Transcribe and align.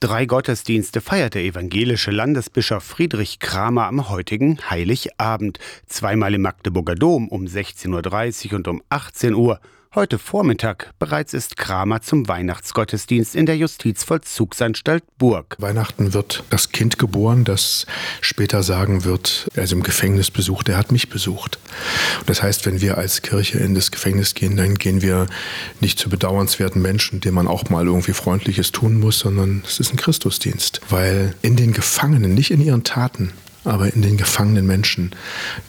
Drei 0.00 0.26
Gottesdienste 0.26 1.00
feiert 1.00 1.34
der 1.34 1.42
evangelische 1.42 2.12
Landesbischof 2.12 2.84
Friedrich 2.84 3.40
Kramer 3.40 3.88
am 3.88 4.08
heutigen 4.08 4.70
Heiligabend. 4.70 5.58
Zweimal 5.86 6.34
im 6.34 6.42
Magdeburger 6.42 6.94
Dom 6.94 7.26
um 7.26 7.46
16.30 7.46 8.50
Uhr 8.50 8.56
und 8.58 8.68
um 8.68 8.82
18 8.90 9.34
Uhr 9.34 9.58
Heute 9.94 10.18
Vormittag 10.18 10.92
bereits 10.98 11.32
ist 11.32 11.56
Kramer 11.56 12.02
zum 12.02 12.28
Weihnachtsgottesdienst 12.28 13.34
in 13.34 13.46
der 13.46 13.56
Justizvollzugsanstalt 13.56 15.02
Burg. 15.16 15.56
Weihnachten 15.58 16.12
wird 16.12 16.44
das 16.50 16.72
Kind 16.72 16.98
geboren, 16.98 17.44
das 17.44 17.86
später 18.20 18.62
sagen 18.62 19.04
wird, 19.04 19.48
er 19.54 19.64
ist 19.64 19.72
im 19.72 19.82
Gefängnis 19.82 20.30
besucht, 20.30 20.68
er 20.68 20.76
hat 20.76 20.92
mich 20.92 21.08
besucht. 21.08 21.58
das 22.26 22.42
heißt, 22.42 22.66
wenn 22.66 22.82
wir 22.82 22.98
als 22.98 23.22
Kirche 23.22 23.60
in 23.60 23.74
das 23.74 23.90
Gefängnis 23.90 24.34
gehen, 24.34 24.58
dann 24.58 24.74
gehen 24.74 25.00
wir 25.00 25.26
nicht 25.80 25.98
zu 25.98 26.10
bedauernswerten 26.10 26.82
Menschen, 26.82 27.22
denen 27.22 27.36
man 27.36 27.48
auch 27.48 27.70
mal 27.70 27.86
irgendwie 27.86 28.12
Freundliches 28.12 28.72
tun 28.72 29.00
muss, 29.00 29.20
sondern 29.20 29.62
es 29.66 29.80
ist 29.80 29.94
ein 29.94 29.96
Christusdienst. 29.96 30.82
Weil 30.90 31.34
in 31.40 31.56
den 31.56 31.72
Gefangenen, 31.72 32.34
nicht 32.34 32.50
in 32.50 32.60
ihren 32.60 32.84
Taten, 32.84 33.32
aber 33.64 33.92
in 33.92 34.02
den 34.02 34.18
gefangenen 34.18 34.66
Menschen 34.66 35.14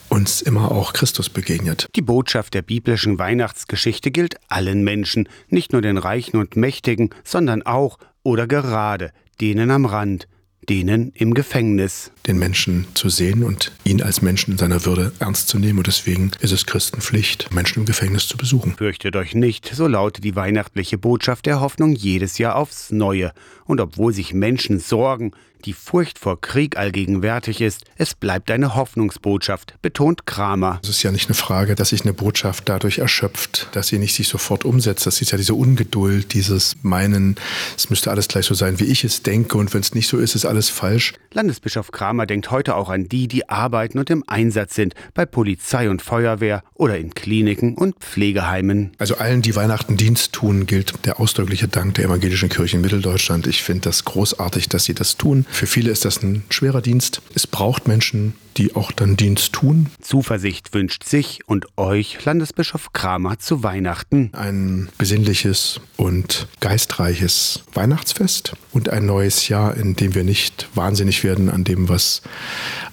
uns 0.10 0.42
immer 0.42 0.72
auch 0.72 0.94
Christus 0.94 1.30
begegnet. 1.30 1.88
Die 1.96 2.02
Botschaft 2.02 2.54
der 2.54 2.62
biblischen 2.62 3.20
Weihnachtsgeschichte 3.20 4.12
gilt 4.12 4.36
allen 4.48 4.84
Menschen, 4.84 5.30
nicht 5.48 5.72
nur 5.72 5.82
den 5.82 5.98
Reichen 5.98 6.38
und 6.38 6.56
Mächtigen, 6.56 7.10
sondern 7.24 7.64
auch 7.64 7.98
oder 8.24 8.48
gerade 8.48 9.12
denen 9.40 9.72
am 9.72 9.86
Rand, 9.86 10.28
denen 10.68 11.12
im 11.12 11.34
Gefängnis. 11.34 12.12
Den 12.30 12.38
Menschen 12.38 12.86
zu 12.94 13.10
sehen 13.10 13.44
und 13.44 13.72
ihn 13.84 14.04
als 14.04 14.22
Menschen 14.22 14.52
in 14.52 14.60
seiner 14.60 14.86
Würde 14.86 15.14
ernst 15.18 15.48
zu 15.48 15.58
nehmen. 15.58 15.80
Und 15.80 15.88
deswegen 15.88 16.30
ist 16.42 16.52
es 16.52 16.68
Christenpflicht, 16.68 17.52
Menschen 17.52 17.80
im 17.80 17.86
Gefängnis 17.86 18.28
zu 18.28 18.38
besuchen. 18.38 18.76
Fürchtet 18.78 19.16
euch 19.16 19.34
nicht, 19.34 19.68
so 19.74 19.88
lautet 19.88 20.24
die 20.24 20.36
weihnachtliche 20.36 21.00
Botschaft 21.00 21.48
der 21.48 21.60
Hoffnung 21.60 21.94
jedes 21.94 22.38
Jahr 22.38 22.56
aufs 22.56 22.92
Neue. 22.92 23.34
Und 23.66 23.82
obwohl 23.82 24.14
sich 24.14 24.32
Menschen 24.36 24.80
sorgen, 24.80 25.32
die 25.66 25.74
Furcht 25.74 26.20
vor 26.20 26.40
Krieg 26.40 26.78
allgegenwärtig 26.78 27.62
ist, 27.62 27.84
es 27.98 28.16
bleibt 28.16 28.50
eine 28.50 28.76
Hoffnungsbotschaft, 28.76 29.76
betont 29.82 30.26
Kramer. 30.26 30.80
Es 30.84 30.90
ist 30.90 31.04
ja 31.04 31.12
nicht 31.12 31.28
eine 31.28 31.36
Frage, 31.36 31.76
dass 31.76 31.90
sich 31.90 32.02
eine 32.04 32.14
Botschaft 32.14 32.70
dadurch 32.70 33.00
erschöpft, 33.00 33.68
dass 33.74 33.88
sie 33.88 34.00
nicht 34.00 34.16
sich 34.16 34.28
sofort 34.28 34.64
umsetzt. 34.64 35.06
Das 35.06 35.22
ist 35.22 35.32
ja 35.32 35.38
diese 35.38 35.54
Ungeduld, 35.54 36.34
dieses 36.34 36.78
Meinen, 36.82 37.36
es 37.76 37.90
müsste 37.90 38.12
alles 38.12 38.28
gleich 38.28 38.46
so 38.46 38.54
sein, 38.54 38.80
wie 38.80 38.86
ich 38.86 39.04
es 39.04 39.22
denke 39.22 39.58
und 39.58 39.74
wenn 39.74 39.82
es 39.82 39.94
nicht 39.94 40.08
so 40.08 40.18
ist, 40.18 40.36
ist 40.36 40.46
alles 40.46 40.70
falsch. 40.70 41.14
Landesbischof 41.34 41.92
Kramer 41.92 42.19
denkt 42.26 42.52
heute 42.52 42.76
auch 42.76 42.90
an 42.90 43.08
die, 43.08 43.28
die 43.28 43.50
arbeiten 43.50 44.00
und 44.00 44.10
im 44.10 44.24
Einsatz 44.28 44.76
sind, 44.76 44.94
bei 45.14 45.26
Polizei 45.26 45.90
und 45.90 46.02
Feuerwehr 46.02 46.64
oder 46.74 46.98
in 46.98 47.14
Kliniken 47.14 47.76
und 47.76 47.96
Pflegeheimen. 48.00 48.92
Also 48.98 49.16
allen, 49.16 49.42
die 49.42 49.56
Weihnachten 49.56 49.98
Dienst 49.98 50.34
tun, 50.34 50.66
gilt 50.66 51.06
der 51.06 51.20
ausdrückliche 51.20 51.68
Dank 51.68 51.96
der 51.96 52.06
evangelischen 52.06 52.50
Kirche 52.50 52.78
in 52.78 52.82
Mitteldeutschland. 52.82 53.48
Ich 53.48 53.64
finde 53.64 53.82
das 53.82 54.06
großartig, 54.06 54.70
dass 54.70 54.86
sie 54.86 54.94
das 54.94 55.18
tun. 55.18 55.46
Für 55.50 55.68
viele 55.68 55.92
ist 55.92 56.06
das 56.06 56.22
ein 56.24 56.44
schwerer 56.50 56.82
Dienst. 56.82 57.22
Es 57.36 57.48
braucht 57.48 57.88
Menschen, 57.88 58.34
die 58.60 58.76
auch 58.76 58.92
dann 58.92 59.16
Dienst 59.16 59.54
tun. 59.54 59.88
Zuversicht 60.02 60.74
wünscht 60.74 61.06
sich 61.06 61.40
und 61.48 61.66
euch 61.78 62.24
Landesbischof 62.26 62.92
Kramer 62.92 63.40
zu 63.40 63.64
Weihnachten. 63.64 64.32
Ein 64.34 64.90
besinnliches 64.98 65.80
und 65.96 66.48
geistreiches 66.60 67.64
Weihnachtsfest 67.74 68.54
und 68.74 68.90
ein 68.90 69.06
neues 69.06 69.48
Jahr, 69.48 69.78
in 69.78 69.96
dem 69.96 70.14
wir 70.14 70.26
nicht 70.26 70.68
wahnsinnig 70.76 71.24
werden 71.24 71.50
an 71.50 71.64
dem, 71.64 71.88
was 71.88 72.22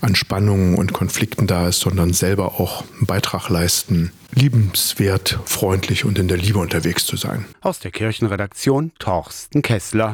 an 0.00 0.14
Spannungen 0.14 0.76
und 0.76 0.92
Konflikten 0.92 1.48
da 1.48 1.68
ist, 1.68 1.80
sondern 1.80 2.12
selber 2.12 2.60
auch 2.60 2.84
einen 2.96 3.06
Beitrag 3.06 3.48
leisten, 3.48 4.12
liebenswert, 4.32 5.40
freundlich 5.46 6.04
und 6.04 6.18
in 6.18 6.28
der 6.28 6.36
Liebe 6.36 6.58
unterwegs 6.58 7.06
zu 7.06 7.16
sein. 7.16 7.46
Aus 7.60 7.80
der 7.80 7.90
Kirchenredaktion 7.90 8.92
Torsten 8.98 9.62
Kessler. 9.62 10.04